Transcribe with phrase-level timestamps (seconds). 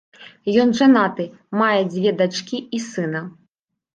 [0.61, 1.23] Ён жанаты,
[1.61, 3.21] мае дзве дачкі і сына.